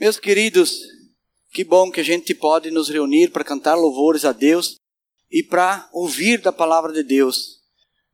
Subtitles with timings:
[0.00, 0.80] Meus queridos,
[1.52, 4.76] que bom que a gente pode nos reunir para cantar louvores a Deus
[5.30, 7.60] e para ouvir da palavra de Deus.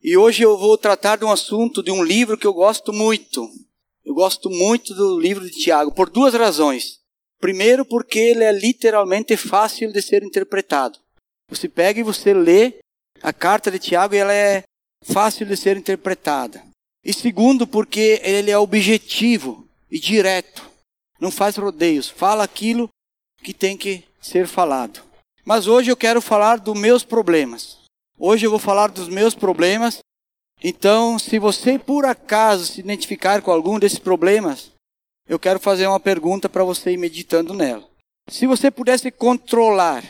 [0.02, 3.48] E hoje eu vou tratar de um assunto, de um livro que eu gosto muito.
[4.04, 6.98] Eu gosto muito do livro de Tiago, por duas razões.
[7.40, 10.98] Primeiro, porque ele é literalmente fácil de ser interpretado.
[11.48, 12.78] Você pega e você lê
[13.22, 14.64] a carta de Tiago e ela é
[15.02, 16.62] fácil de ser interpretada.
[17.04, 20.67] E segundo, porque ele é objetivo e direto.
[21.20, 22.88] Não faz rodeios, fala aquilo
[23.42, 25.00] que tem que ser falado.
[25.44, 27.78] Mas hoje eu quero falar dos meus problemas.
[28.18, 29.98] Hoje eu vou falar dos meus problemas.
[30.62, 34.72] Então, se você por acaso se identificar com algum desses problemas,
[35.28, 37.88] eu quero fazer uma pergunta para você ir meditando nela.
[38.28, 40.04] Se você pudesse controlar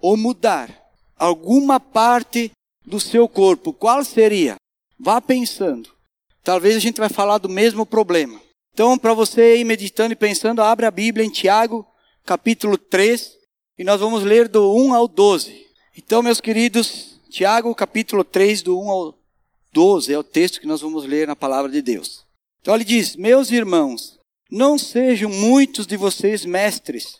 [0.00, 0.70] ou mudar
[1.16, 2.50] alguma parte
[2.86, 4.56] do seu corpo, qual seria?
[4.98, 5.90] Vá pensando.
[6.42, 8.40] Talvez a gente vai falar do mesmo problema.
[8.78, 11.84] Então, para você ir meditando e pensando, abre a Bíblia em Tiago,
[12.24, 13.36] capítulo 3,
[13.76, 15.66] e nós vamos ler do 1 ao 12.
[15.96, 19.14] Então, meus queridos, Tiago, capítulo 3, do 1 ao
[19.72, 22.24] 12, é o texto que nós vamos ler na palavra de Deus.
[22.60, 24.16] Então, ele diz: Meus irmãos,
[24.48, 27.18] não sejam muitos de vocês mestres,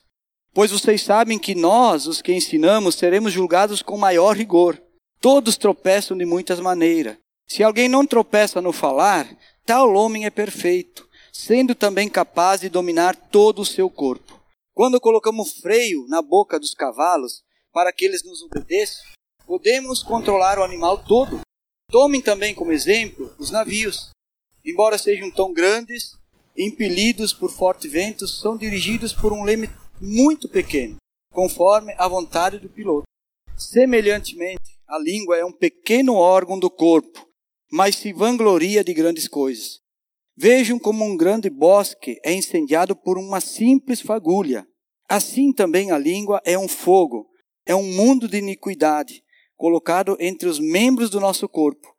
[0.55, 4.81] pois vocês sabem que nós, os que ensinamos, seremos julgados com maior rigor.
[5.21, 7.17] Todos tropeçam de muitas maneiras.
[7.49, 9.29] Se alguém não tropeça no falar,
[9.67, 11.08] tal homem é perfeito
[11.39, 14.43] sendo também capaz de dominar todo o seu corpo.
[14.75, 19.05] Quando colocamos freio na boca dos cavalos para que eles nos obedeçam,
[19.47, 21.41] podemos controlar o animal todo.
[21.93, 24.11] Tomem também como exemplo os navios.
[24.65, 26.19] Embora sejam tão grandes,
[26.57, 30.97] impelidos por fortes ventos, são dirigidos por um leme muito pequeno,
[31.33, 33.05] conforme a vontade do piloto.
[33.57, 37.29] Semelhantemente, a língua é um pequeno órgão do corpo,
[37.71, 39.79] mas se vangloria de grandes coisas.
[40.41, 44.65] Vejam como um grande bosque é incendiado por uma simples fagulha.
[45.09, 47.27] Assim também a língua é um fogo,
[47.67, 49.25] é um mundo de iniquidade,
[49.57, 51.93] colocado entre os membros do nosso corpo.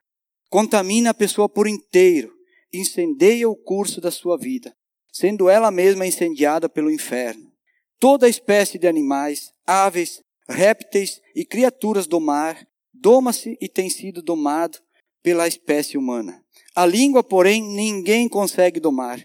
[0.49, 2.33] Contamina a pessoa por inteiro,
[2.73, 4.73] incendeia o curso da sua vida,
[5.11, 7.51] sendo ela mesma incendiada pelo inferno.
[7.99, 14.77] Toda espécie de animais, aves, répteis e criaturas do mar doma-se e tem sido domado
[15.21, 16.41] pela espécie humana.
[16.75, 19.19] A língua, porém, ninguém consegue domar.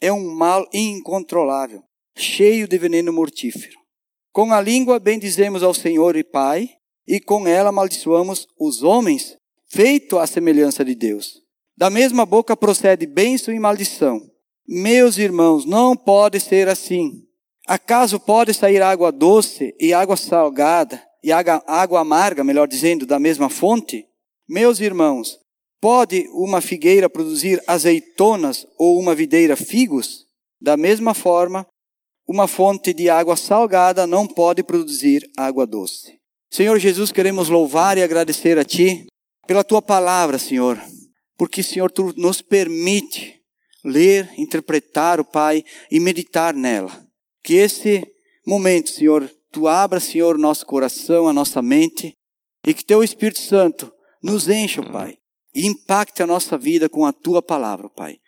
[0.00, 1.82] É um mal incontrolável,
[2.16, 3.78] cheio de veneno mortífero.
[4.32, 6.68] Com a língua bendizemos ao Senhor e Pai,
[7.06, 9.36] e com ela amaldiçoamos os homens,
[9.68, 11.40] feito à semelhança de Deus.
[11.76, 14.20] Da mesma boca procede bênção e maldição.
[14.66, 17.22] Meus irmãos, não pode ser assim.
[17.66, 23.18] Acaso pode sair água doce e água salgada, e água, água amarga, melhor dizendo, da
[23.18, 24.06] mesma fonte?
[24.48, 25.38] Meus irmãos,
[25.80, 30.26] Pode uma figueira produzir azeitonas ou uma videira figos?
[30.60, 31.66] Da mesma forma,
[32.26, 36.18] uma fonte de água salgada não pode produzir água doce.
[36.50, 39.06] Senhor Jesus, queremos louvar e agradecer a Ti
[39.46, 40.80] pela Tua palavra, Senhor,
[41.36, 43.40] porque, Senhor, Tu nos permite
[43.84, 47.06] ler, interpretar o Pai e meditar nela.
[47.44, 48.02] Que esse
[48.46, 52.12] momento, Senhor, Tu abra, Senhor, nosso coração, a nossa mente
[52.66, 55.16] e que Teu Espírito Santo nos encha, Pai,
[55.56, 58.18] e impacte a nossa vida com a tua palavra, Pai.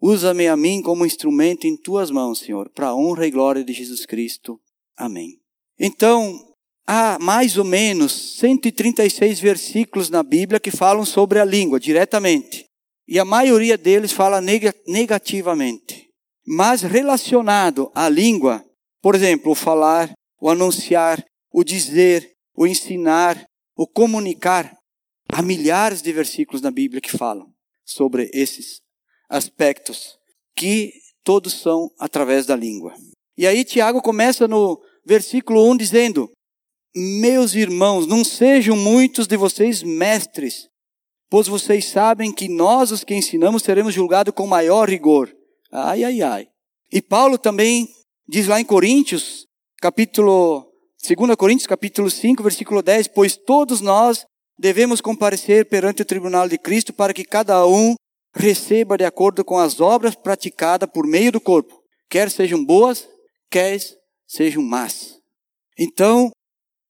[0.00, 3.72] Usa-me a mim como instrumento em tuas mãos, Senhor, para a honra e glória de
[3.72, 4.60] Jesus Cristo.
[4.96, 5.40] Amém.
[5.76, 6.38] Então,
[6.86, 12.64] há mais ou menos 136 versículos na Bíblia que falam sobre a língua diretamente.
[13.08, 14.40] E a maioria deles fala
[14.86, 16.08] negativamente.
[16.46, 18.64] Mas relacionado à língua,
[19.02, 23.44] por exemplo, o falar, o anunciar, o dizer, o ensinar,
[23.76, 24.77] o comunicar,
[25.32, 27.52] Há milhares de versículos na Bíblia que falam
[27.84, 28.80] sobre esses
[29.28, 30.18] aspectos,
[30.56, 32.94] que todos são através da língua.
[33.36, 36.30] E aí Tiago começa no versículo 1 dizendo:
[36.94, 40.68] Meus irmãos, não sejam muitos de vocês mestres,
[41.30, 45.32] pois vocês sabem que nós, os que ensinamos, seremos julgados com maior rigor.
[45.70, 46.48] Ai, ai, ai.
[46.90, 47.88] E Paulo também
[48.26, 49.46] diz lá em Coríntios,
[49.80, 50.66] capítulo
[51.06, 54.26] 2 Coríntios, capítulo 5, versículo 10, pois todos nós
[54.58, 57.94] devemos comparecer perante o tribunal de Cristo para que cada um
[58.34, 63.08] receba de acordo com as obras praticadas por meio do corpo, quer sejam boas,
[63.50, 63.78] quer
[64.26, 65.18] sejam más.
[65.78, 66.30] Então,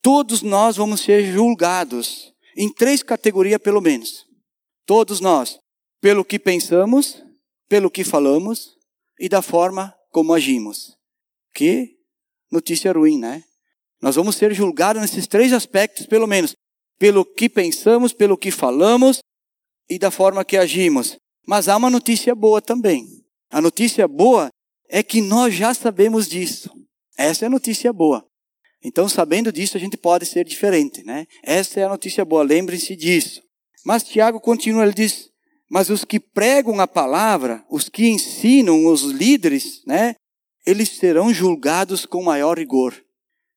[0.02, 4.26] todos nós vamos ser julgados em três categorias pelo menos.
[4.86, 5.58] Todos nós,
[6.00, 7.22] pelo que pensamos,
[7.68, 8.76] pelo que falamos
[9.20, 10.96] e da forma como agimos.
[11.54, 11.96] Que
[12.50, 13.44] notícia ruim, né?
[14.00, 16.54] Nós vamos ser julgados nesses três aspectos, pelo menos
[16.98, 19.20] pelo que pensamos, pelo que falamos
[19.88, 21.16] e da forma que agimos.
[21.46, 23.06] Mas há uma notícia boa também.
[23.50, 24.50] A notícia boa
[24.88, 26.70] é que nós já sabemos disso.
[27.16, 28.26] Essa é a notícia boa.
[28.82, 31.26] Então, sabendo disso, a gente pode ser diferente, né?
[31.42, 33.42] Essa é a notícia boa, lembrem-se disso.
[33.84, 35.30] Mas Tiago continua, ele diz:
[35.68, 40.14] Mas os que pregam a palavra, os que ensinam, os líderes, né?
[40.66, 42.94] Eles serão julgados com maior rigor.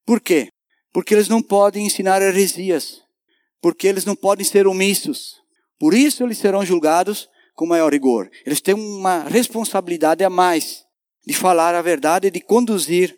[0.06, 0.48] Por quê?
[0.92, 3.01] Porque eles não podem ensinar heresias.
[3.62, 5.36] Porque eles não podem ser omissos.
[5.80, 8.30] Por isso eles serão julgados com maior rigor.
[8.46, 10.84] Eles têm uma responsabilidade a mais
[11.26, 13.16] de falar a verdade e de conduzir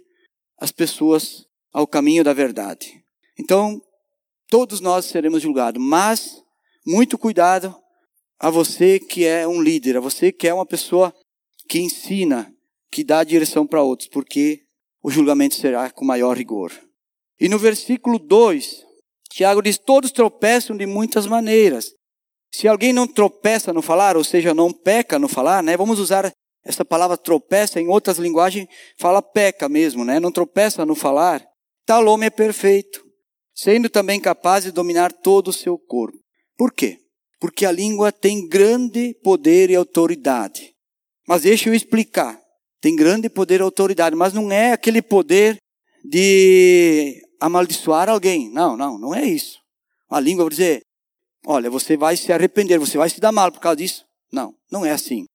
[0.60, 3.04] as pessoas ao caminho da verdade.
[3.40, 3.82] Então,
[4.48, 6.44] todos nós seremos julgados, mas
[6.86, 7.76] muito cuidado
[8.40, 11.14] a você que é um líder, a você que é uma pessoa
[11.68, 12.54] que ensina,
[12.92, 14.62] que dá direção para outros, porque
[15.02, 16.72] o julgamento será com maior rigor.
[17.40, 18.86] E no versículo 2,
[19.34, 21.92] Tiago diz: Todos tropeçam de muitas maneiras.
[22.54, 25.76] Se alguém não tropeça no falar, ou seja, não peca no falar, né?
[25.76, 26.32] Vamos usar
[26.64, 28.68] essa palavra tropeça em outras linguagens,
[29.00, 30.20] fala peca mesmo, né?
[30.20, 31.44] Não tropeça no falar.
[31.86, 33.04] Tal homem é perfeito,
[33.56, 36.18] sendo também capaz de dominar todo o seu corpo.
[36.56, 37.00] Por quê?
[37.40, 40.72] Porque a língua tem grande poder e autoridade.
[41.28, 42.40] Mas deixa eu explicar.
[42.80, 45.58] Tem grande poder e autoridade, mas não é aquele poder
[46.06, 48.50] de amaldiçoar alguém.
[48.50, 49.60] Não, não, não é isso.
[50.10, 50.82] A língua, vou dizer,
[51.46, 54.06] olha, você vai se arrepender, você vai se dar mal por causa disso.
[54.32, 55.26] Não, não é assim.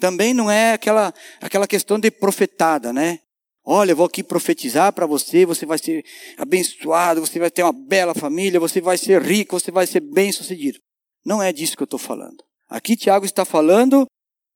[0.00, 3.18] Também não é aquela, aquela questão de profetada, né?
[3.64, 6.02] Olha, eu vou aqui profetizar para você, você vai ser
[6.38, 10.78] abençoado, você vai ter uma bela família, você vai ser rico, você vai ser bem-sucedido.
[11.22, 12.42] Não é disso que eu estou falando.
[12.66, 14.06] Aqui Tiago está falando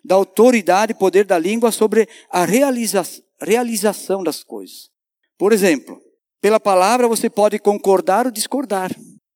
[0.02, 3.02] da autoridade e poder da língua sobre a realiza
[3.38, 4.88] realização das coisas.
[5.36, 6.00] Por exemplo,
[6.42, 8.90] pela palavra você pode concordar ou discordar.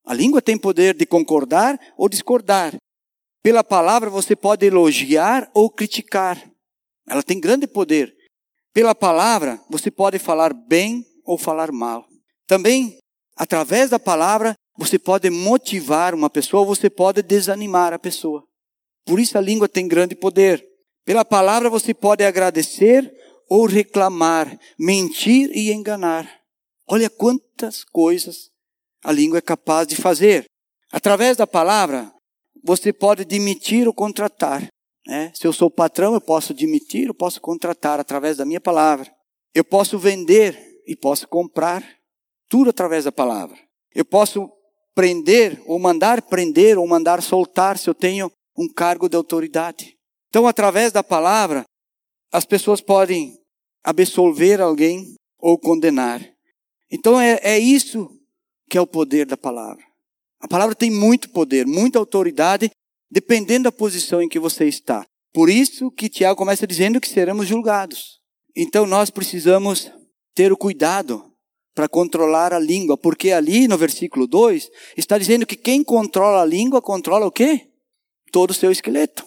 [0.04, 2.74] A língua tem poder de concordar ou discordar.
[3.42, 6.36] Pela palavra você pode elogiar ou criticar.
[7.08, 8.12] Ela tem grande poder.
[8.74, 12.04] Pela palavra, você pode falar bem ou falar mal.
[12.46, 12.98] Também,
[13.36, 18.42] através da palavra, você pode motivar uma pessoa ou você pode desanimar a pessoa.
[19.06, 20.62] Por isso a língua tem grande poder.
[21.04, 23.08] Pela palavra você pode agradecer
[23.48, 26.28] ou reclamar, mentir e enganar.
[26.88, 28.50] Olha quantas coisas
[29.02, 30.46] a língua é capaz de fazer.
[30.90, 32.12] Através da palavra,
[32.64, 34.66] você pode demitir ou contratar.
[35.06, 35.32] Né?
[35.34, 39.12] Se eu sou patrão, eu posso demitir, eu posso contratar através da minha palavra.
[39.54, 41.84] Eu posso vender e posso comprar,
[42.48, 43.58] tudo através da palavra.
[43.94, 44.50] Eu posso
[44.94, 49.96] prender, ou mandar prender, ou mandar soltar, se eu tenho um cargo de autoridade.
[50.28, 51.64] Então, através da palavra,
[52.32, 53.38] as pessoas podem
[53.84, 56.35] absolver alguém ou condenar.
[56.90, 58.08] Então, é, é isso
[58.68, 59.84] que é o poder da palavra.
[60.40, 62.70] A palavra tem muito poder, muita autoridade,
[63.10, 65.04] dependendo da posição em que você está.
[65.32, 68.20] Por isso que Tiago começa dizendo que seremos julgados.
[68.56, 69.92] Então nós precisamos
[70.34, 71.32] ter o cuidado
[71.74, 76.44] para controlar a língua, porque ali no versículo 2 está dizendo que quem controla a
[76.46, 77.68] língua controla o quê?
[78.32, 79.26] Todo o seu esqueleto.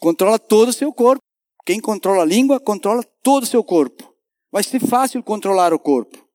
[0.00, 1.22] Controla todo o seu corpo.
[1.64, 4.12] Quem controla a língua controla todo o seu corpo.
[4.50, 6.25] Vai ser fácil controlar o corpo,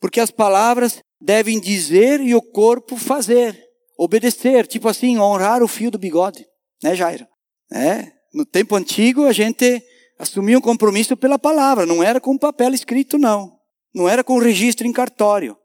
[0.00, 3.58] porque as palavras devem dizer e o corpo fazer.
[3.98, 6.44] Obedecer, tipo assim, honrar o fio do bigode,
[6.82, 7.26] né, Jairo?
[7.72, 9.82] É, no tempo antigo a gente
[10.18, 13.52] assumia um compromisso pela palavra, não era com papel escrito, não.
[13.94, 15.56] Não era com registro em cartório.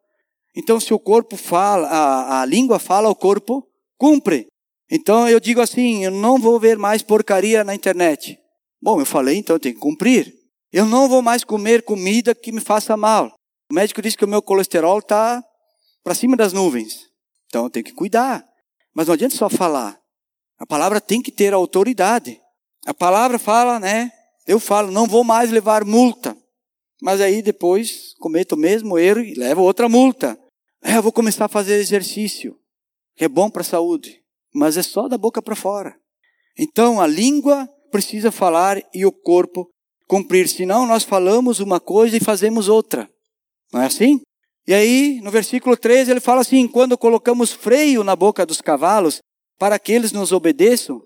[0.56, 4.48] Então, se o corpo fala, a, a língua fala, o corpo cumpre.
[4.90, 8.40] Então eu digo assim: eu não vou ver mais porcaria na internet.
[8.82, 10.34] Bom, eu falei, então eu tenho que cumprir.
[10.72, 13.34] Eu não vou mais comer comida que me faça mal.
[13.72, 15.44] O médico disse que o meu colesterol está
[16.04, 17.08] para cima das nuvens.
[17.48, 18.44] Então eu tenho que cuidar.
[18.94, 20.00] Mas não adianta só falar.
[20.58, 22.42] A palavra tem que ter autoridade.
[22.86, 24.12] A palavra fala, né?
[24.48, 26.36] Eu falo, não vou mais levar multa.
[27.02, 30.38] Mas aí depois cometo o mesmo erro e levo outra multa.
[30.82, 32.58] É, eu vou começar a fazer exercício,
[33.16, 34.22] que é bom para a saúde.
[34.54, 35.96] Mas é só da boca para fora.
[36.58, 39.70] Então a língua precisa falar e o corpo
[40.08, 40.50] cumprir.
[40.50, 43.10] Senão nós falamos uma coisa e fazemos outra.
[43.72, 44.22] Não é assim?
[44.68, 49.20] E aí, no versículo 13, ele fala assim: quando colocamos freio na boca dos cavalos
[49.58, 51.02] para que eles nos obedeçam,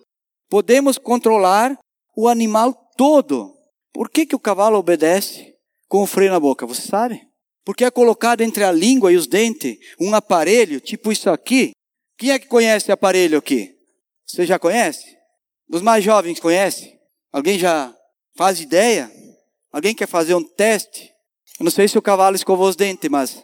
[0.50, 1.78] podemos controlar
[2.16, 3.54] o animal todo.
[3.94, 5.54] Por que, que o cavalo obedece
[5.88, 6.66] com o freio na boca?
[6.66, 7.22] Você sabe?
[7.66, 11.72] Porque é colocado entre a língua e os dentes um aparelho, tipo isso aqui.
[12.18, 13.74] Quem é que conhece aparelho aqui?
[14.28, 15.06] Você já conhece?
[15.68, 17.00] Dos mais jovens conhece?
[17.32, 17.96] Alguém já
[18.36, 19.12] faz ideia?
[19.72, 21.13] Alguém quer fazer um teste?
[21.60, 23.44] Eu não sei se o cavalo escovou os dentes, mas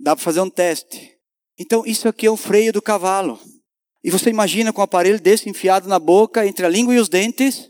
[0.00, 1.18] Dá para fazer um teste.
[1.58, 3.38] Então, isso aqui é o freio do cavalo.
[4.04, 7.08] E você imagina com um aparelho desse enfiado na boca, entre a língua e os
[7.08, 7.68] dentes,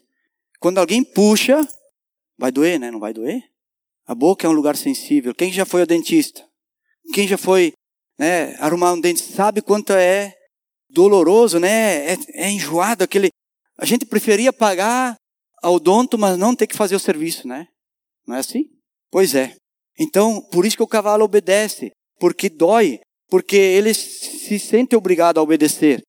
[0.61, 1.67] quando alguém puxa,
[2.39, 2.89] Vai doer, né?
[2.89, 3.43] Não vai doer?
[4.07, 5.35] A boca é um lugar sensível.
[5.35, 6.47] Quem já foi ao dentista?
[7.13, 7.73] Quem já foi
[8.17, 10.37] né, arrumar um dente sabe quanto é
[10.89, 12.13] doloroso, né?
[12.13, 13.31] É, é enjoado aquele.
[13.77, 15.17] A gente preferia pagar
[15.61, 17.67] ao donto, mas não ter que fazer o serviço, né?
[18.25, 18.71] Não é assim?
[19.11, 19.57] Pois é.
[19.99, 25.43] Então, por isso que o cavalo obedece, porque dói, porque ele se sente obrigado a
[25.43, 26.03] obedecer.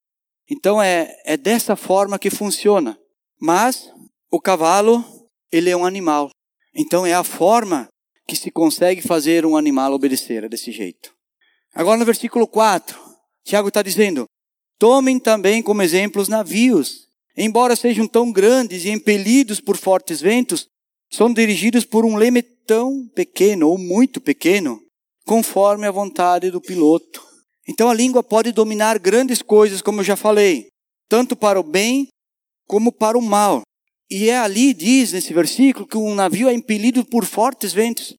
[0.49, 2.97] Então é, é dessa forma que funciona.
[3.39, 3.91] Mas
[4.31, 5.03] o cavalo,
[5.51, 6.29] ele é um animal.
[6.73, 7.87] Então é a forma
[8.27, 11.13] que se consegue fazer um animal obedecer, é desse jeito.
[11.73, 12.99] Agora no versículo 4,
[13.43, 14.25] Tiago está dizendo:
[14.77, 17.07] Tomem também como exemplo os navios.
[17.37, 20.67] Embora sejam tão grandes e impelidos por fortes ventos,
[21.11, 24.79] são dirigidos por um leme tão pequeno ou muito pequeno,
[25.25, 27.23] conforme a vontade do piloto.
[27.67, 30.67] Então a língua pode dominar grandes coisas, como eu já falei,
[31.07, 32.07] tanto para o bem
[32.67, 33.61] como para o mal.
[34.09, 38.15] E é ali, diz nesse versículo, que um navio é impelido por fortes ventos.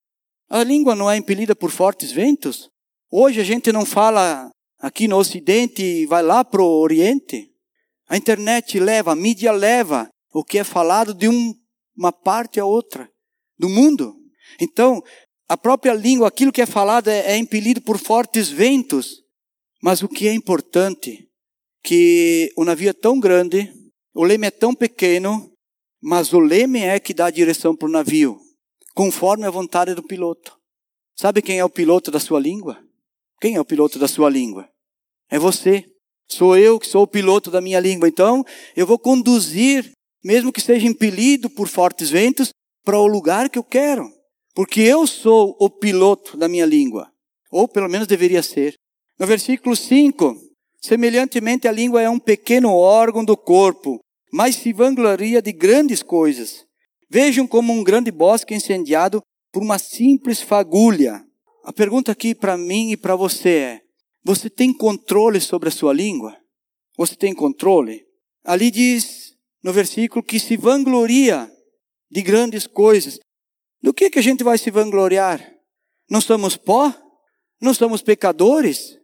[0.48, 2.68] A língua não é impelida por fortes ventos?
[3.10, 7.48] Hoje a gente não fala aqui no Ocidente e vai lá para o Oriente.
[8.08, 11.54] A internet leva, a mídia leva o que é falado de um,
[12.00, 13.10] uma parte a outra
[13.58, 14.16] do mundo.
[14.58, 15.02] Então,
[15.46, 19.22] a própria língua, aquilo que é falado é, é impelido por fortes ventos.
[19.82, 21.28] Mas o que é importante,
[21.84, 23.70] que o navio é tão grande,
[24.14, 25.52] o leme é tão pequeno,
[26.02, 28.40] mas o leme é que dá a direção para o navio,
[28.94, 30.58] conforme a vontade do piloto.
[31.14, 32.82] Sabe quem é o piloto da sua língua?
[33.42, 34.66] Quem é o piloto da sua língua?
[35.30, 35.84] É você.
[36.26, 38.08] Sou eu que sou o piloto da minha língua.
[38.08, 38.42] Então,
[38.74, 39.92] eu vou conduzir,
[40.22, 42.50] mesmo que seja impelido por fortes ventos,
[42.84, 44.10] para o lugar que eu quero.
[44.54, 47.10] Porque eu sou o piloto da minha língua.
[47.50, 48.74] Ou pelo menos deveria ser.
[49.18, 50.36] No versículo 5,
[50.80, 54.00] semelhantemente a língua é um pequeno órgão do corpo,
[54.32, 56.64] mas se vangloria de grandes coisas.
[57.08, 59.22] Vejam como um grande bosque incendiado
[59.52, 61.24] por uma simples fagulha.
[61.64, 63.80] A pergunta aqui para mim e para você é:
[64.24, 66.36] você tem controle sobre a sua língua?
[66.96, 68.04] Você tem controle?
[68.44, 69.29] Ali diz
[69.62, 71.50] no versículo que se vangloria
[72.10, 73.18] de grandes coisas.
[73.82, 75.40] Do que, que a gente vai se vangloriar?
[76.08, 76.92] Não somos pó?
[77.60, 78.98] Não somos pecadores?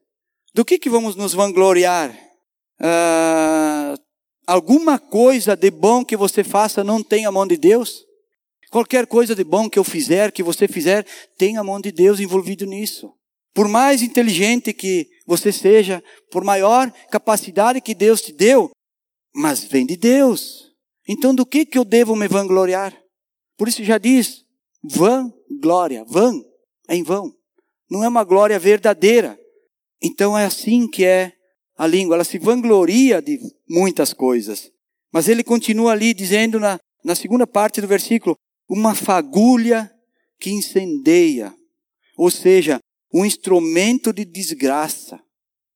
[0.54, 2.18] Do que, que vamos nos vangloriar?
[2.80, 3.94] Ah,
[4.46, 8.04] alguma coisa de bom que você faça não tem a mão de Deus?
[8.70, 11.06] Qualquer coisa de bom que eu fizer, que você fizer,
[11.38, 13.12] tem a mão de Deus envolvido nisso.
[13.54, 18.70] Por mais inteligente que você seja, por maior capacidade que Deus te deu,
[19.36, 20.72] mas vem de Deus.
[21.06, 22.96] Então do que, que eu devo me vangloriar?
[23.56, 24.44] Por isso já diz,
[24.82, 26.32] vã glória, vã,
[26.88, 27.32] é em vão.
[27.90, 29.38] Não é uma glória verdadeira.
[30.02, 31.32] Então é assim que é
[31.76, 33.38] a língua, ela se vangloria de
[33.68, 34.70] muitas coisas.
[35.12, 38.34] Mas ele continua ali dizendo na, na segunda parte do versículo,
[38.68, 39.90] uma fagulha
[40.40, 41.54] que incendeia,
[42.16, 42.80] ou seja,
[43.12, 45.20] um instrumento de desgraça,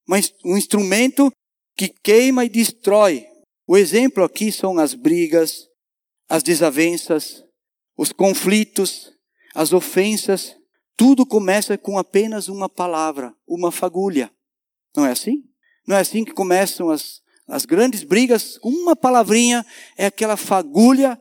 [0.07, 1.31] mas um instrumento
[1.77, 3.30] que queima e destrói.
[3.73, 5.69] O exemplo aqui são as brigas,
[6.29, 7.45] as desavenças,
[7.97, 9.13] os conflitos,
[9.55, 10.57] as ofensas,
[10.97, 14.29] tudo começa com apenas uma palavra, uma fagulha.
[14.97, 15.45] Não é assim?
[15.87, 18.59] Não é assim que começam as, as grandes brigas?
[18.61, 19.65] Uma palavrinha
[19.97, 21.17] é aquela fagulha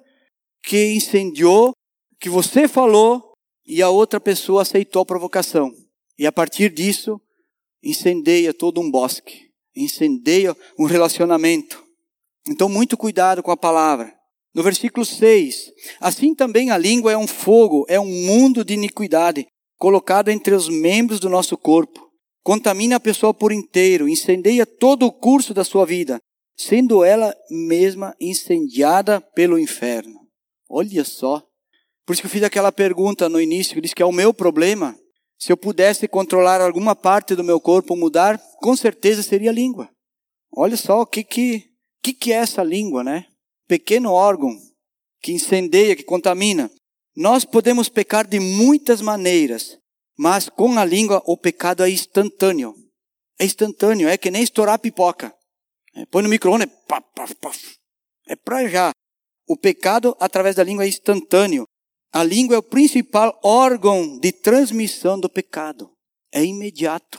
[0.64, 1.74] que incendiou,
[2.20, 3.32] que você falou
[3.64, 5.72] e a outra pessoa aceitou a provocação.
[6.18, 7.22] E a partir disso,
[7.84, 11.88] incendeia todo um bosque, incendeia um relacionamento.
[12.50, 14.14] Então, muito cuidado com a palavra.
[14.54, 19.48] No versículo 6, assim também a língua é um fogo, é um mundo de iniquidade
[19.78, 22.10] colocado entre os membros do nosso corpo.
[22.44, 26.20] Contamina a pessoa por inteiro, incendeia todo o curso da sua vida,
[26.58, 30.20] sendo ela mesma incendiada pelo inferno.
[30.68, 31.44] Olha só.
[32.06, 34.34] Por isso que eu fiz aquela pergunta no início, que disse que é o meu
[34.34, 34.98] problema.
[35.38, 39.90] Se eu pudesse controlar alguma parte do meu corpo, mudar, com certeza seria a língua.
[40.52, 41.69] Olha só o que que,
[42.02, 43.26] que, que é essa língua, né?
[43.68, 44.58] Pequeno órgão
[45.22, 46.72] que incendeia, que contamina.
[47.16, 49.78] Nós podemos pecar de muitas maneiras,
[50.18, 52.74] mas com a língua o pecado é instantâneo.
[53.38, 55.34] É instantâneo, é que nem estourar pipoca.
[55.96, 56.70] É, põe no micro-ondas,
[58.28, 58.92] é para já.
[59.48, 61.66] O pecado através da língua é instantâneo.
[62.14, 65.92] A língua é o principal órgão de transmissão do pecado.
[66.32, 67.18] É imediato.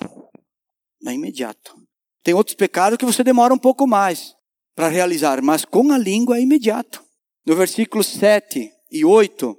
[1.07, 1.77] É imediato.
[2.23, 4.35] Tem outros pecados que você demora um pouco mais
[4.81, 7.05] para realizar, mas com a língua é imediato.
[7.45, 9.55] No versículo 7 e 8,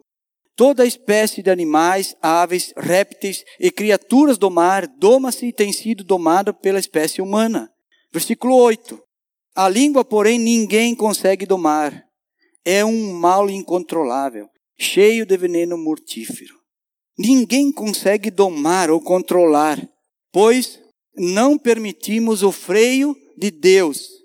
[0.56, 6.52] Toda espécie de animais, aves, répteis e criaturas do mar doma-se e tem sido domada
[6.52, 7.70] pela espécie humana.
[8.12, 9.00] Versículo 8.
[9.56, 12.04] A língua, porém, ninguém consegue domar.
[12.66, 14.48] É um mal incontrolável,
[14.80, 16.56] cheio de veneno mortífero.
[17.16, 19.80] Ninguém consegue domar ou controlar,
[20.34, 20.80] pois
[21.16, 24.21] não permitimos o freio de Deus.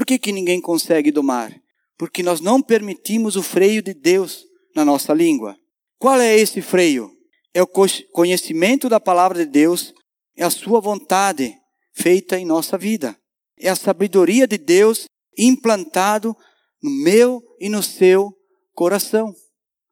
[0.00, 1.54] Por que, que ninguém consegue domar?
[1.98, 5.58] Porque nós não permitimos o freio de Deus na nossa língua.
[5.98, 7.12] Qual é esse freio?
[7.52, 7.68] É o
[8.10, 9.92] conhecimento da palavra de Deus,
[10.34, 11.54] é a sua vontade
[11.92, 13.14] feita em nossa vida.
[13.58, 15.04] É a sabedoria de Deus
[15.36, 16.34] implantado
[16.82, 18.32] no meu e no seu
[18.72, 19.34] coração.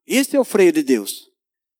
[0.07, 1.29] Esse é o freio de Deus.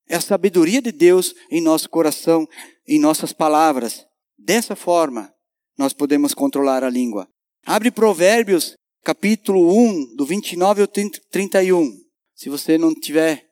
[0.08, 2.46] É a sabedoria de Deus em nosso coração,
[2.86, 4.06] em nossas palavras.
[4.38, 5.34] Dessa forma,
[5.76, 7.28] nós podemos controlar a língua.
[7.66, 8.74] Abre Provérbios,
[9.04, 11.92] capítulo 1, do 29 ao 31.
[12.34, 13.44] Se você não tiver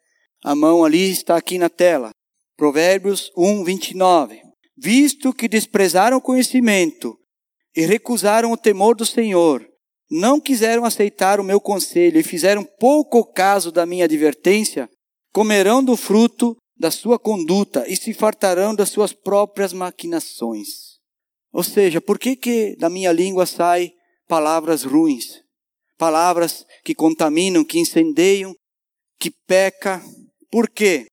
[0.42, 2.10] a mão ali, está aqui na tela.
[2.56, 4.40] Provérbios 1, 29.
[4.76, 7.16] Visto que desprezaram o conhecimento
[7.76, 9.64] e recusaram o temor do Senhor,
[10.10, 14.88] não quiseram aceitar o meu conselho e fizeram pouco caso da minha advertência,
[15.32, 20.96] comerão do fruto da sua conduta e se fartarão das suas próprias maquinações.
[21.52, 23.92] Ou seja, por que que da minha língua sai
[24.28, 25.42] palavras ruins?
[25.96, 28.54] Palavras que contaminam, que incendeiam,
[29.18, 30.00] que peca.
[30.50, 31.06] Por quê?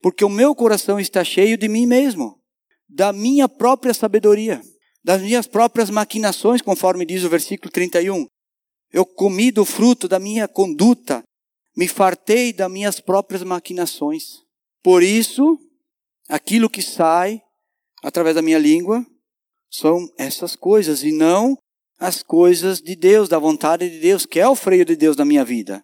[0.00, 2.40] Porque o meu coração está cheio de mim mesmo,
[2.88, 4.60] da minha própria sabedoria,
[5.04, 8.26] das minhas próprias maquinações, conforme diz o versículo 31.
[8.92, 11.22] Eu comi do fruto da minha conduta,
[11.76, 14.42] me fartei das minhas próprias maquinações.
[14.82, 15.58] Por isso,
[16.28, 17.40] aquilo que sai
[18.02, 19.04] através da minha língua
[19.70, 21.56] são essas coisas e não
[22.04, 25.24] as coisas de Deus, da vontade de Deus, que é o freio de Deus na
[25.24, 25.82] minha vida.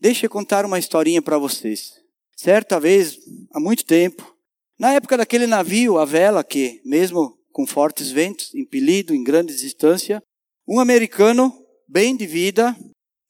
[0.00, 1.92] Deixa eu contar uma historinha para vocês.
[2.34, 3.18] Certa vez,
[3.52, 4.34] há muito tempo,
[4.78, 10.22] na época daquele navio, a vela, que mesmo com fortes ventos, impelido em grande distância,
[10.66, 11.52] um americano,
[11.86, 12.74] bem de vida,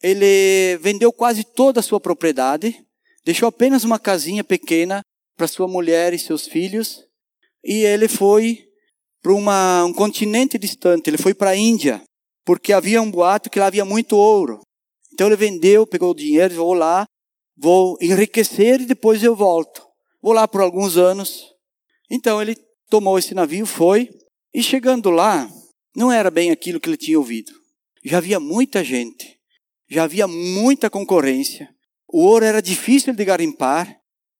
[0.01, 2.81] ele vendeu quase toda a sua propriedade,
[3.25, 5.03] deixou apenas uma casinha pequena
[5.37, 7.05] para sua mulher e seus filhos,
[7.65, 8.69] e ele foi
[9.21, 12.01] para um continente distante, ele foi para a Índia,
[12.51, 14.61] porque havia um boato que lá havia muito ouro.
[15.13, 17.07] Então ele vendeu, pegou o dinheiro, vou lá,
[17.57, 19.87] vou enriquecer e depois eu volto.
[20.21, 21.45] Vou lá por alguns anos.
[22.11, 22.57] Então ele
[22.89, 24.11] tomou esse navio, foi,
[24.53, 25.49] e chegando lá,
[25.95, 27.53] não era bem aquilo que ele tinha ouvido.
[28.05, 29.39] Já havia muita gente
[29.89, 31.69] já havia muita concorrência,
[32.09, 33.97] o ouro era difícil de garimpar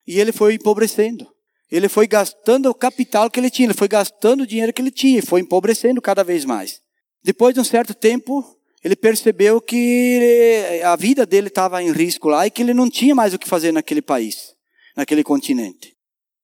[0.07, 1.27] e ele foi empobrecendo.
[1.71, 4.91] Ele foi gastando o capital que ele tinha, ele foi gastando o dinheiro que ele
[4.91, 6.81] tinha e foi empobrecendo cada vez mais.
[7.23, 8.45] Depois de um certo tempo,
[8.83, 13.15] ele percebeu que a vida dele estava em risco lá e que ele não tinha
[13.15, 14.55] mais o que fazer naquele país,
[14.97, 15.95] naquele continente.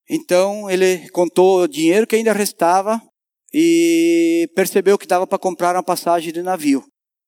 [0.09, 3.01] Então ele contou o dinheiro que ainda restava
[3.53, 6.85] e percebeu que dava para comprar uma passagem de navio.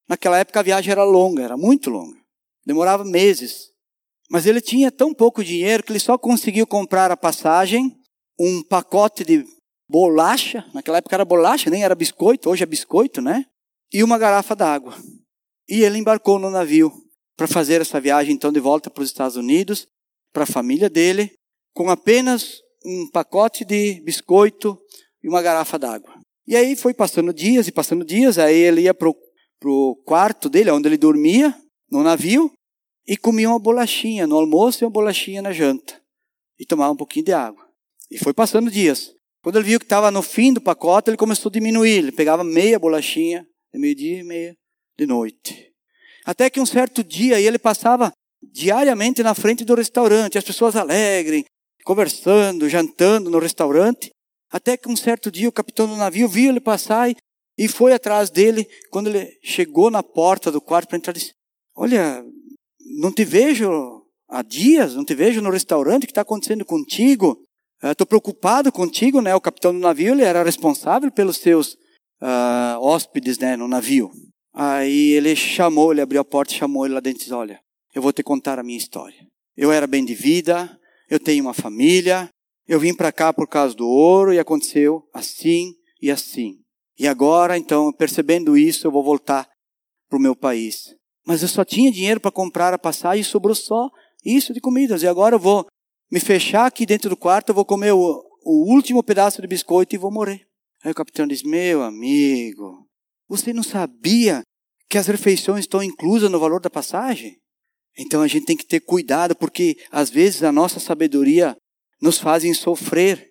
[0.08, 2.18] Naquela época a viagem era longa, era muito longa.
[2.66, 3.70] Demorava meses.
[4.30, 7.96] Mas ele tinha tão pouco dinheiro que ele só conseguiu comprar a passagem,
[8.38, 9.44] um pacote de
[9.88, 13.46] bolacha, naquela época era bolacha, nem era biscoito, hoje é biscoito, né?
[13.92, 14.94] E uma garrafa d'água.
[15.68, 16.92] E ele embarcou no navio
[17.37, 19.87] para fazer essa viagem então de volta para os Estados Unidos,
[20.33, 21.33] para a família dele,
[21.74, 24.79] com apenas um pacote de biscoito
[25.22, 26.18] e uma garrafa d'água.
[26.46, 30.70] E aí foi passando dias e passando dias, aí ele ia para o quarto dele,
[30.70, 31.55] onde ele dormia,
[31.90, 32.51] no navio,
[33.07, 36.01] e comia uma bolachinha no almoço e uma bolachinha na janta.
[36.59, 37.66] E tomava um pouquinho de água.
[38.11, 39.14] E foi passando dias.
[39.42, 41.98] Quando ele viu que estava no fim do pacote, ele começou a diminuir.
[41.98, 44.55] Ele pegava meia bolachinha, de meio-dia e meia
[44.98, 45.72] de noite.
[46.24, 51.44] Até que um certo dia ele passava diariamente na frente do restaurante, as pessoas alegres,
[51.85, 54.11] conversando, jantando no restaurante.
[54.51, 57.16] Até que um certo dia o capitão do navio viu ele passar e
[57.59, 58.66] e foi atrás dele.
[58.90, 61.33] Quando ele chegou na porta do quarto para entrar, disse:
[61.77, 62.24] Olha,
[63.01, 67.42] não te vejo há dias, não te vejo no restaurante, o que está acontecendo contigo?
[67.82, 69.34] Estou preocupado contigo, né?
[69.34, 71.74] O capitão do navio ele era responsável pelos seus
[72.20, 74.10] uh, hóspedes, né, no navio.
[74.52, 77.60] Aí ele chamou, ele abriu a porta, chamou ele lá dentro e disse: Olha,
[77.94, 79.26] eu vou te contar a minha história.
[79.56, 82.28] Eu era bem de vida, eu tenho uma família,
[82.66, 86.58] eu vim para cá por causa do ouro e aconteceu assim e assim.
[86.98, 89.48] E agora, então, percebendo isso, eu vou voltar
[90.08, 90.94] para o meu país.
[91.24, 93.88] Mas eu só tinha dinheiro para comprar a passagem e sobrou só
[94.24, 95.02] isso de comidas.
[95.02, 95.66] E agora eu vou
[96.11, 99.94] me fechar aqui dentro do quarto, eu vou comer o, o último pedaço de biscoito
[99.94, 100.47] e vou morrer.
[100.83, 102.87] Aí o capitão diz: Meu amigo,
[103.29, 104.42] você não sabia
[104.88, 107.37] que as refeições estão inclusas no valor da passagem?
[107.99, 111.57] Então a gente tem que ter cuidado, porque às vezes a nossa sabedoria
[112.01, 113.29] nos fazem sofrer,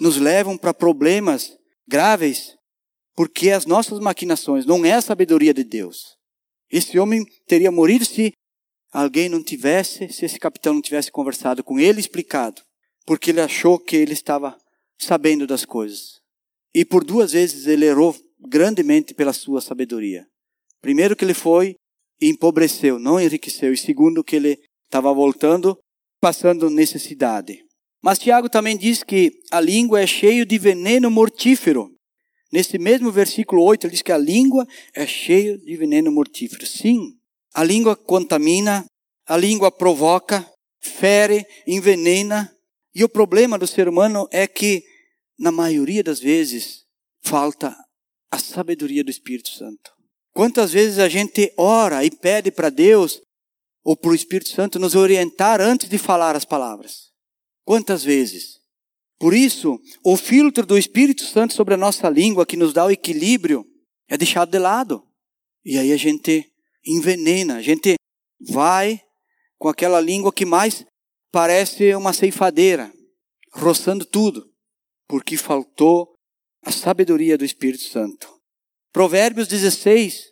[0.00, 1.56] nos levam para problemas
[1.86, 2.54] graves
[3.20, 6.16] porque as nossas maquinações não é a sabedoria de Deus.
[6.70, 8.32] Esse homem teria morrido se
[8.92, 12.62] alguém não tivesse, se esse capitão não tivesse conversado com ele, explicado,
[13.06, 14.56] porque ele achou que ele estava
[14.98, 16.20] sabendo das coisas.
[16.74, 20.26] E por duas vezes ele errou grandemente pela sua sabedoria.
[20.80, 21.74] Primeiro que ele foi
[22.20, 23.72] e empobreceu, não enriqueceu.
[23.72, 25.78] E segundo que ele estava voltando,
[26.20, 27.64] passando necessidade.
[28.02, 31.90] Mas Tiago também diz que a língua é cheia de veneno mortífero.
[32.52, 36.66] Nesse mesmo versículo 8, ele diz que a língua é cheia de veneno mortífero.
[36.66, 37.14] Sim,
[37.54, 38.84] a língua contamina,
[39.26, 40.48] a língua provoca,
[40.80, 42.54] fere, envenena.
[42.94, 44.82] E o problema do ser humano é que,
[45.38, 46.84] na maioria das vezes,
[47.22, 47.76] falta
[48.30, 49.92] a sabedoria do Espírito Santo.
[50.32, 53.20] Quantas vezes a gente ora e pede para Deus
[53.84, 57.10] ou para o Espírito Santo nos orientar antes de falar as palavras?
[57.64, 58.60] Quantas vezes?
[59.18, 62.90] Por isso, o filtro do Espírito Santo sobre a nossa língua, que nos dá o
[62.90, 63.66] equilíbrio,
[64.08, 65.06] é deixado de lado.
[65.64, 66.49] E aí a gente
[66.84, 67.94] envenena, a gente
[68.40, 69.00] vai
[69.58, 70.84] com aquela língua que mais
[71.32, 72.92] parece uma ceifadeira,
[73.52, 74.50] roçando tudo,
[75.06, 76.14] porque faltou
[76.64, 78.28] a sabedoria do Espírito Santo.
[78.92, 80.24] Provérbios 16,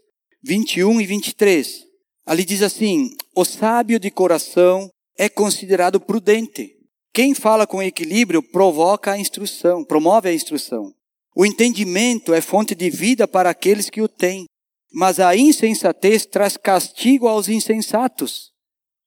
[0.42, 1.84] 21 e 23.
[2.26, 6.76] Ali diz assim: O sábio de coração é considerado prudente.
[7.12, 10.94] Quem fala com equilíbrio provoca a instrução, promove a instrução.
[11.34, 14.44] O entendimento é fonte de vida para aqueles que o têm,
[14.92, 18.53] mas a insensatez traz castigo aos insensatos.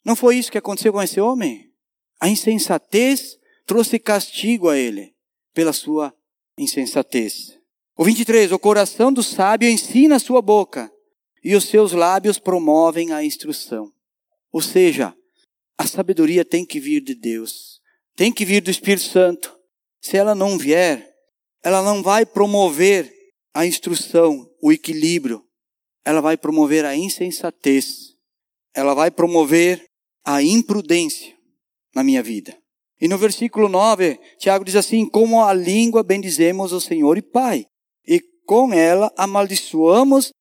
[0.03, 1.71] Não foi isso que aconteceu com esse homem?
[2.19, 5.13] A insensatez trouxe castigo a ele
[5.53, 6.13] pela sua
[6.57, 7.57] insensatez.
[7.97, 10.91] O 23, o coração do sábio ensina a sua boca,
[11.43, 13.91] e os seus lábios promovem a instrução.
[14.51, 15.15] Ou seja,
[15.77, 17.79] a sabedoria tem que vir de Deus,
[18.15, 19.57] tem que vir do Espírito Santo.
[19.99, 21.11] Se ela não vier,
[21.63, 23.11] ela não vai promover
[23.53, 25.43] a instrução, o equilíbrio,
[26.05, 28.15] ela vai promover a insensatez,
[28.73, 29.83] ela vai promover
[30.25, 31.35] a imprudência
[31.93, 32.57] na minha vida.
[32.99, 37.65] E no versículo 9, Tiago diz assim: Como a língua bendizemos o Senhor e Pai,
[38.07, 40.31] e com ela amaldiçoamos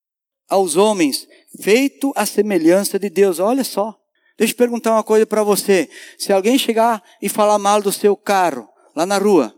[0.49, 1.27] aos homens,
[1.63, 3.39] feito a semelhança de Deus.
[3.39, 3.97] Olha só.
[4.37, 5.89] Deixa eu perguntar uma coisa para você.
[6.19, 9.55] Se alguém chegar e falar mal do seu carro, lá na rua,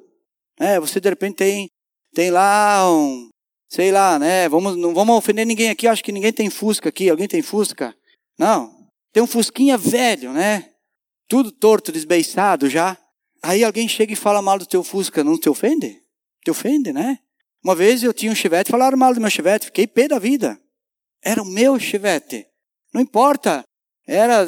[0.59, 1.69] né, você de repente tem,
[2.13, 3.29] tem lá um,
[3.73, 7.09] sei lá, né, vamos, não vamos ofender ninguém aqui, acho que ninguém tem Fusca aqui.
[7.09, 7.95] Alguém tem Fusca?
[8.39, 8.89] Não.
[9.13, 10.73] Tem um Fusquinha velho, né?
[11.33, 12.99] tudo torto, desbeiçado já.
[13.43, 15.99] Aí alguém chega e fala mal do teu Fusca, não te ofende?
[16.45, 17.19] Te ofende, né?
[17.65, 20.61] Uma vez eu tinha um chevette, falaram mal do meu chevette, fiquei pé da vida.
[21.25, 22.47] Era o meu chevette.
[22.93, 23.63] Não importa.
[24.07, 24.47] Era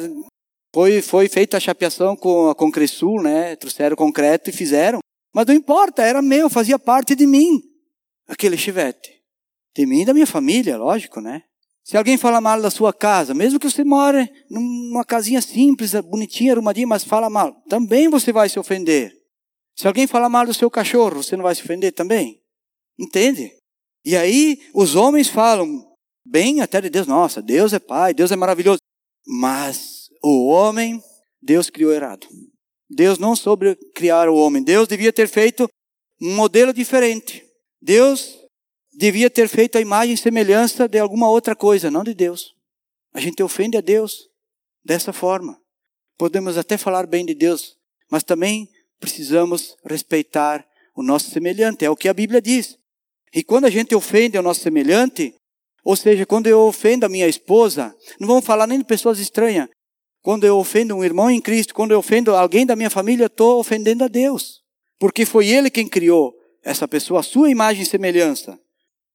[0.71, 3.55] foi foi feita a chapeação com a Concresul, né?
[3.55, 4.99] Trouxeram concreto e fizeram.
[5.33, 7.63] Mas não importa, era meu, fazia parte de mim.
[8.27, 9.14] Aquele chevette.
[9.75, 11.43] De mim e da minha família, lógico, né?
[11.83, 16.53] Se alguém fala mal da sua casa, mesmo que você more numa casinha simples, bonitinha,
[16.53, 19.13] arrumadinha, mas fala mal, também você vai se ofender.
[19.75, 22.41] Se alguém falar mal do seu cachorro, você não vai se ofender também?
[22.97, 23.51] Entende?
[24.03, 25.67] E aí os homens falam
[26.25, 28.79] bem até de Deus, nossa, Deus é pai, Deus é maravilhoso.
[29.27, 31.01] Mas o homem,
[31.41, 32.25] Deus criou errado.
[32.89, 34.63] Deus não soube criar o homem.
[34.63, 35.67] Deus devia ter feito
[36.21, 37.45] um modelo diferente.
[37.81, 38.44] Deus
[38.95, 42.55] devia ter feito a imagem e semelhança de alguma outra coisa, não de Deus.
[43.13, 44.29] A gente ofende a Deus
[44.83, 45.59] dessa forma.
[46.17, 47.77] Podemos até falar bem de Deus,
[48.09, 52.77] mas também precisamos respeitar o nosso semelhante, é o que a Bíblia diz.
[53.33, 55.35] E quando a gente ofende o nosso semelhante,
[55.83, 59.67] ou seja, quando eu ofendo a minha esposa, não vamos falar nem de pessoas estranhas.
[60.21, 63.59] Quando eu ofendo um irmão em Cristo, quando eu ofendo alguém da minha família, estou
[63.59, 64.63] ofendendo a Deus.
[64.97, 68.57] Porque foi Ele quem criou essa pessoa, a sua imagem e semelhança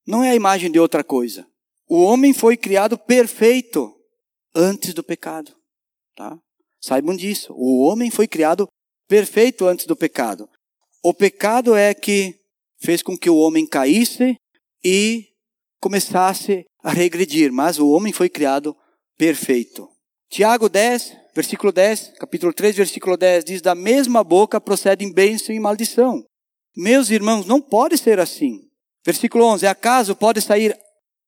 [0.07, 1.47] não é a imagem de outra coisa.
[1.89, 3.93] O homem foi criado perfeito
[4.55, 5.53] antes do pecado.
[6.17, 6.39] Tá?
[6.81, 7.53] Saibam disso.
[7.57, 8.69] O homem foi criado
[9.09, 10.49] perfeito antes do pecado.
[11.03, 12.39] O pecado é que
[12.79, 14.37] fez com que o homem caísse
[14.85, 15.29] e
[15.81, 18.77] começasse a regredir, mas o homem foi criado
[19.19, 19.89] perfeito.
[20.31, 25.61] Tiago 10, versículo 10, capítulo 3, versículo 10 diz: Da mesma boca procedem bênção e
[25.61, 26.25] maldição.
[26.77, 28.70] Meus irmãos, não pode ser assim.
[29.05, 30.77] Versículo 11: Acaso pode sair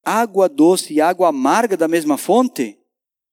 [0.05, 2.79] água doce e água amarga da mesma fonte?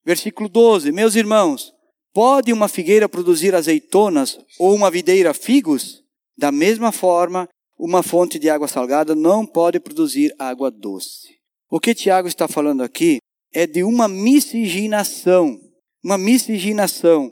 [0.06, 1.73] Versículo 12: Meus irmãos,
[2.13, 6.04] pode uma figueira produzir azeitonas ou uma videira figos?
[6.38, 7.47] Da mesma forma,
[7.78, 11.38] uma fonte de água salgada não pode produzir água doce.
[11.69, 13.19] O que Tiago está falando aqui
[13.54, 15.60] é de uma miscigenação,
[16.04, 17.30] uma miscigenação,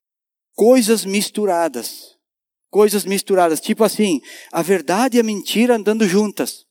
[0.56, 2.16] coisas misturadas.
[2.70, 6.67] Coisas misturadas, tipo assim, a verdade e a mentira andando juntas.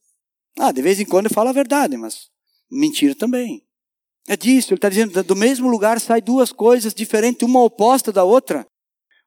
[0.59, 2.29] Ah, de vez em quando eu falo a verdade, mas
[2.71, 3.63] mentira também.
[4.29, 8.25] É disso, ele está dizendo, do mesmo lugar sai duas coisas diferentes, uma oposta da
[8.25, 8.67] outra.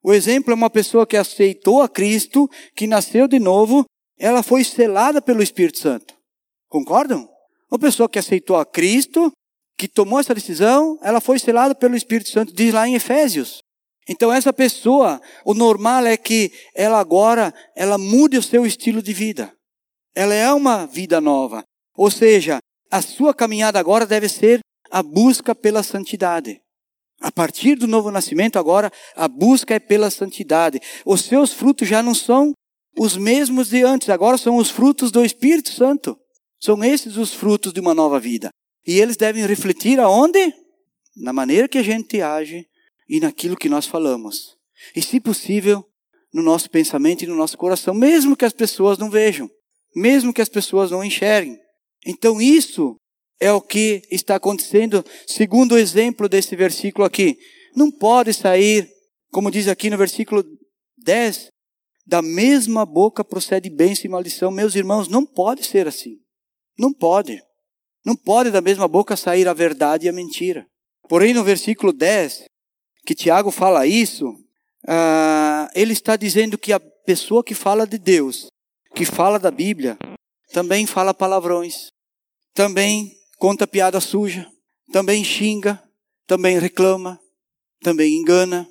[0.04, 3.86] O exemplo é uma pessoa que aceitou a Cristo, que nasceu de novo,
[4.18, 6.13] ela foi selada pelo Espírito Santo.
[6.68, 7.30] Concordam?
[7.72, 9.32] Uma pessoa que aceitou a Cristo,
[9.78, 13.62] que tomou essa decisão, ela foi selada pelo Espírito Santo, diz lá em Efésios.
[14.10, 19.13] Então essa pessoa, o normal é que ela agora, ela mude o seu estilo de
[19.13, 19.54] vida.
[20.15, 21.63] Ela é uma vida nova.
[21.95, 22.60] Ou seja,
[22.91, 26.62] a sua caminhada agora deve ser a busca pela santidade.
[27.22, 30.80] A partir do novo nascimento, agora, a busca é pela santidade.
[31.06, 32.54] Os seus frutos já não são
[32.98, 36.17] os mesmos de antes, agora são os frutos do Espírito Santo.
[36.60, 38.50] São esses os frutos de uma nova vida.
[38.86, 40.54] E eles devem refletir aonde?
[41.15, 42.65] Na maneira que a gente age
[43.08, 44.58] e naquilo que nós falamos.
[44.95, 45.86] E, se possível,
[46.34, 49.50] no nosso pensamento e no nosso coração, mesmo que as pessoas não vejam,
[49.95, 51.60] mesmo que as pessoas não enxerguem.
[52.06, 52.95] Então, isso
[53.39, 57.38] é o que está acontecendo, segundo o exemplo desse versículo aqui.
[57.75, 58.89] Não pode sair,
[59.32, 60.43] como diz aqui no versículo
[60.97, 61.49] 10,
[62.06, 64.52] da mesma boca procede bênção e maldição.
[64.52, 66.17] Meus irmãos, não pode ser assim.
[66.78, 67.41] Não pode.
[68.06, 70.65] Não pode da mesma boca sair a verdade e a mentira.
[71.08, 72.45] Porém, no versículo 10,
[73.06, 78.47] que Tiago fala isso, uh, ele está dizendo que a pessoa que fala de Deus,
[78.95, 79.97] que fala da Bíblia,
[80.52, 81.91] também fala palavrões,
[82.54, 84.49] também conta piada suja,
[84.91, 85.82] também xinga,
[86.28, 87.19] também reclama,
[87.82, 88.67] também engana.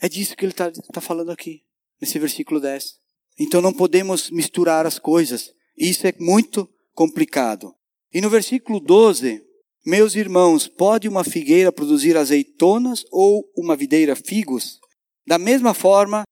[0.00, 1.62] É disso que ele está tá falando aqui,
[2.00, 2.94] nesse versículo 10.
[3.38, 5.52] Então não podemos misturar as coisas.
[5.76, 7.74] Isso é muito complicado.
[8.12, 9.42] E no versículo 12,
[9.86, 14.78] meus irmãos, pode uma figueira produzir azeitonas ou uma videira figos?
[15.26, 16.24] Da mesma forma,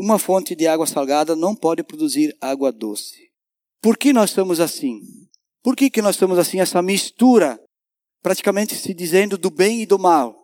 [0.00, 3.16] uma fonte de água salgada não pode produzir água doce.
[3.82, 5.00] Por que nós somos assim?
[5.60, 7.60] Por que, que nós estamos assim, essa mistura,
[8.22, 10.36] praticamente se dizendo do bem e do mal?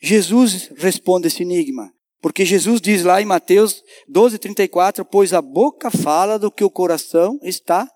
[0.00, 1.92] Jesus responde esse enigma.
[2.20, 6.70] Porque Jesus diz lá em Mateus 12, 34, pois a boca fala do que o
[6.70, 7.88] coração está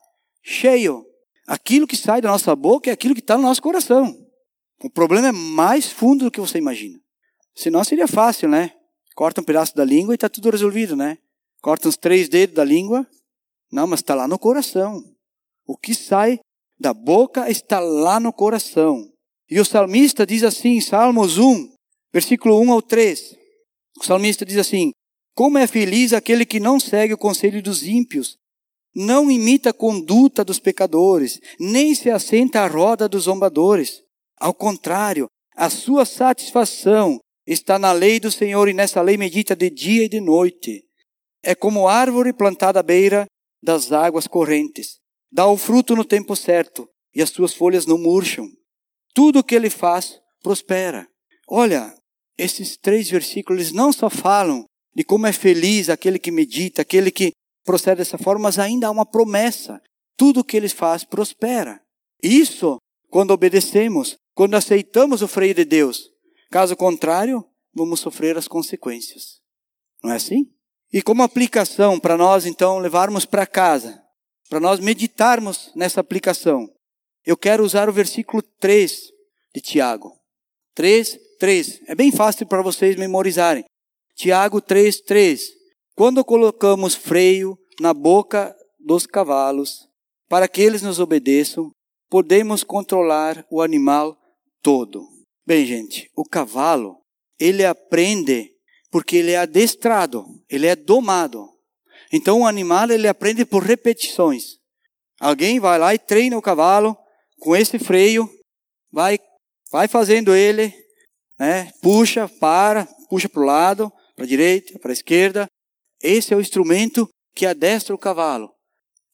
[0.42, 1.07] cheio.
[1.47, 4.12] Aquilo que sai da nossa boca é aquilo que está no nosso coração.
[4.83, 6.99] O problema é mais fundo do que você imagina.
[7.55, 8.73] Senão seria fácil, né?
[9.16, 11.16] Corta um pedaço da língua e está tudo resolvido, né?
[11.62, 13.07] Corta uns três dedos da língua.
[13.72, 15.02] Não, mas está lá no coração.
[15.66, 16.38] O que sai
[16.79, 19.11] da boca está lá no coração.
[19.50, 21.72] E o salmista diz assim, Salmos 1,
[22.12, 23.35] versículo 1 ao 3.
[23.98, 24.92] O salmista diz assim:
[25.35, 28.37] Como é feliz aquele que não segue o conselho dos ímpios,
[28.94, 34.02] não imita a conduta dos pecadores, nem se assenta à roda dos zombadores.
[34.38, 35.26] Ao contrário,
[35.57, 40.09] a sua satisfação está na lei do Senhor e nessa lei medita de dia e
[40.09, 40.85] de noite.
[41.42, 43.26] É como árvore plantada à beira
[43.62, 44.98] das águas correntes
[45.37, 48.48] dá o fruto no tempo certo e as suas folhas não murcham.
[49.14, 51.06] Tudo o que ele faz prospera.
[51.48, 51.94] Olha,
[52.38, 57.32] esses três versículos não só falam de como é feliz aquele que medita, aquele que
[57.64, 59.80] procede dessa forma, mas ainda há uma promessa.
[60.16, 61.80] Tudo o que ele faz prospera.
[62.22, 62.78] Isso
[63.11, 66.11] quando obedecemos, quando aceitamos o freio de Deus.
[66.50, 69.40] Caso contrário, vamos sofrer as consequências.
[70.02, 70.46] Não é assim?
[70.92, 74.00] E como aplicação para nós então levarmos para casa,
[74.48, 76.68] para nós meditarmos nessa aplicação,
[77.24, 79.11] eu quero usar o versículo 3
[79.54, 80.12] de Tiago.
[80.74, 81.80] 3, 3.
[81.88, 83.64] É bem fácil para vocês memorizarem.
[84.14, 85.42] Tiago 3, 3.
[85.96, 89.88] Quando colocamos freio na boca dos cavalos,
[90.28, 91.70] para que eles nos obedeçam,
[92.09, 94.16] podemos controlar o animal
[94.62, 95.15] todo.
[95.46, 97.00] Bem, gente, o cavalo,
[97.38, 98.50] ele aprende
[98.90, 101.48] porque ele é adestrado, ele é domado.
[102.12, 104.56] Então o animal ele aprende por repetições.
[105.20, 106.96] Alguém vai lá e treina o cavalo
[107.38, 108.28] com esse freio,
[108.90, 109.20] vai,
[109.70, 110.74] vai fazendo ele,
[111.38, 111.70] né?
[111.80, 115.46] puxa, para, puxa para o lado, para a direita, para a esquerda.
[116.02, 118.50] Esse é o instrumento que adestra o cavalo,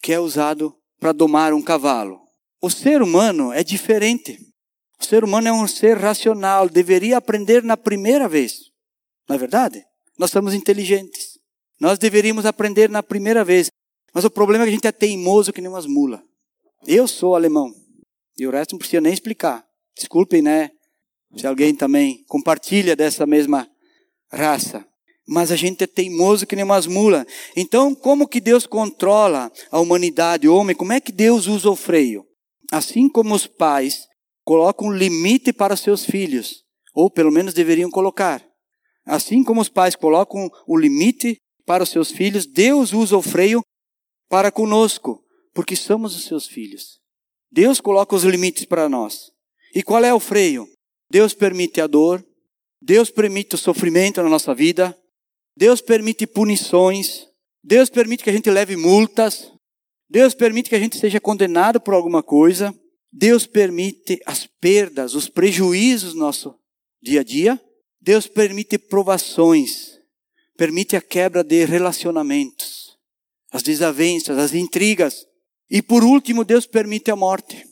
[0.03, 2.23] que é usado para domar um cavalo.
[2.59, 4.52] O ser humano é diferente.
[5.03, 8.71] O ser humano é um ser racional, deveria aprender na primeira vez.
[9.29, 9.85] Não é verdade?
[10.17, 11.39] Nós somos inteligentes.
[11.81, 13.69] Nós deveríamos aprender na primeira vez.
[14.15, 16.21] Mas o problema é que a gente é teimoso que nem umas mulas.
[16.87, 17.75] Eu sou alemão.
[18.39, 19.65] E o resto não precisa nem explicar.
[19.97, 20.71] Desculpem, né?
[21.37, 23.69] Se alguém também compartilha dessa mesma
[24.31, 24.87] raça.
[25.27, 27.27] Mas a gente é teimoso que nem umas mulas.
[27.57, 30.77] Então, como que Deus controla a humanidade, o homem?
[30.77, 32.25] Como é que Deus usa o freio?
[32.71, 34.12] Assim como os pais
[34.45, 38.45] colocam um limite para seus filhos, ou pelo menos deveriam colocar.
[39.05, 43.63] Assim como os pais colocam o limite para os seus filhos, Deus usa o freio
[44.29, 45.23] para conosco,
[45.55, 47.01] porque somos os seus filhos.
[47.51, 49.31] Deus coloca os limites para nós.
[49.75, 50.67] E qual é o freio?
[51.11, 52.25] Deus permite a dor,
[52.81, 54.97] Deus permite o sofrimento na nossa vida,
[55.57, 57.27] Deus permite punições,
[57.63, 59.53] Deus permite que a gente leve multas,
[60.09, 62.75] Deus permite que a gente seja condenado por alguma coisa,
[63.13, 66.59] Deus permite as perdas, os prejuízos no nosso
[67.03, 67.61] dia a dia,
[68.01, 69.99] Deus permite provações,
[70.57, 72.97] permite a quebra de relacionamentos,
[73.51, 75.27] as desavenças, as intrigas.
[75.71, 77.65] E por último, Deus permite a morte.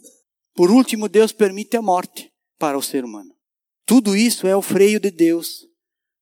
[0.55, 3.35] Por último, Deus permite a morte para o ser humano.
[3.87, 5.66] Tudo isso é o freio de Deus.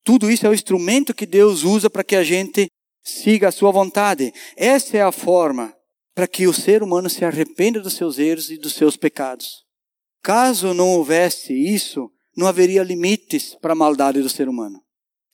[0.04, 2.68] Tudo isso é o instrumento que Deus usa para que a gente
[3.02, 4.32] siga a sua vontade.
[4.56, 5.74] Essa é a forma
[6.18, 9.64] para que o ser humano se arrependa dos seus erros e dos seus pecados.
[10.20, 14.82] Caso não houvesse isso, não haveria limites para a maldade do ser humano.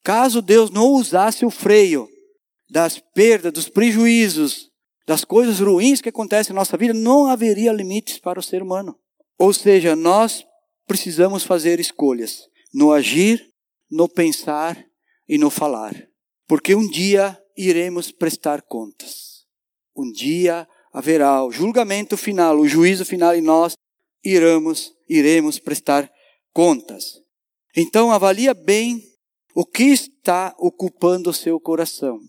[0.02, 2.06] Caso Deus não usasse o freio
[2.68, 4.68] das perdas, dos prejuízos,
[5.06, 8.94] das coisas ruins que acontecem na nossa vida, não haveria limites para o ser humano.
[9.38, 10.44] Ou seja, nós
[10.86, 13.42] precisamos fazer escolhas no agir,
[13.90, 14.84] no pensar
[15.26, 15.94] e no falar.
[16.46, 19.46] Porque um dia iremos prestar contas.
[19.96, 23.76] Um dia haverá o julgamento final, o juízo final e nós
[24.24, 26.08] iremos, iremos prestar
[26.52, 27.20] contas.
[27.76, 29.02] Então avalia bem
[29.52, 32.20] o que está ocupando o seu coração.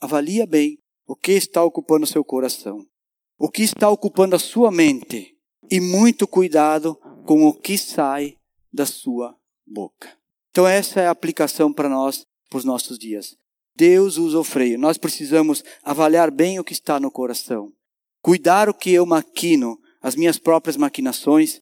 [0.00, 2.84] Avalia bem o que está ocupando o seu coração.
[3.38, 5.36] O que está ocupando a sua mente.
[5.70, 8.36] E muito cuidado com o que sai
[8.72, 10.10] da sua boca.
[10.50, 13.36] Então essa é a aplicação para nós, para os nossos dias.
[13.76, 14.76] Deus usa o freio.
[14.76, 17.72] Nós precisamos avaliar bem o que está no coração.
[18.22, 21.60] Cuidar o que eu maquino, as minhas próprias maquinações,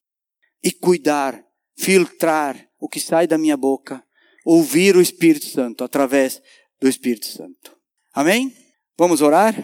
[0.63, 1.41] e cuidar,
[1.77, 4.03] filtrar o que sai da minha boca,
[4.45, 6.41] ouvir o Espírito Santo através
[6.81, 7.77] do Espírito Santo.
[8.13, 8.53] Amém?
[8.97, 9.59] Vamos orar?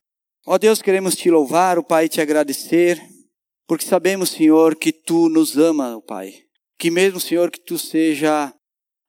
[0.46, 3.02] Ó oh Deus, queremos te louvar, o Pai, te agradecer,
[3.68, 6.34] porque sabemos, Senhor, que tu nos ama, o Pai.
[6.78, 8.54] Que mesmo, Senhor, que tu seja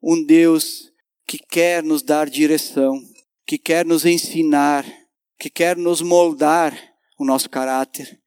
[0.03, 0.91] um Deus
[1.27, 2.99] que quer nos dar direção,
[3.47, 4.87] que quer nos ensinar,
[5.39, 6.77] que quer nos moldar
[7.19, 8.21] o nosso caráter.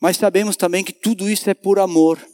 [0.00, 2.24] Mas sabemos também que tudo isso é por amor,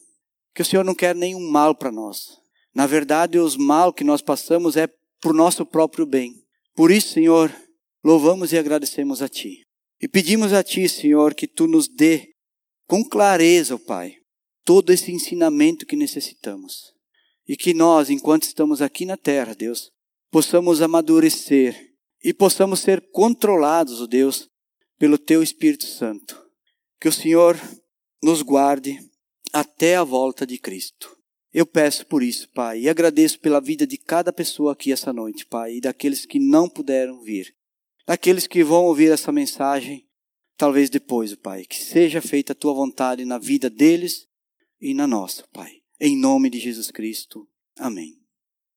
[0.55, 2.39] que o Senhor não quer nenhum mal para nós.
[2.75, 4.89] Na verdade, os mal que nós passamos é
[5.21, 6.33] por nosso próprio bem.
[6.75, 7.55] Por isso, Senhor,
[8.05, 9.63] louvamos e agradecemos a Ti.
[10.01, 12.29] E pedimos a Ti, Senhor, que Tu nos dê
[12.87, 14.15] com clareza, Pai,
[14.65, 16.93] todo esse ensinamento que necessitamos.
[17.49, 19.91] E que nós, enquanto estamos aqui na terra, Deus,
[20.31, 21.75] possamos amadurecer
[22.23, 24.49] e possamos ser controlados, oh Deus,
[24.99, 26.45] pelo Teu Espírito Santo.
[27.01, 27.59] Que o Senhor
[28.23, 28.99] nos guarde
[29.53, 31.17] até a volta de Cristo.
[31.53, 35.47] Eu peço por isso, Pai, e agradeço pela vida de cada pessoa aqui essa noite,
[35.47, 37.55] Pai, e daqueles que não puderam vir,
[38.07, 40.07] daqueles que vão ouvir essa mensagem,
[40.57, 41.65] talvez depois, Pai.
[41.65, 44.27] Que seja feita a tua vontade na vida deles
[44.81, 45.81] e na nossa, Pai.
[45.99, 47.49] Em nome de Jesus Cristo.
[47.79, 48.26] Amém.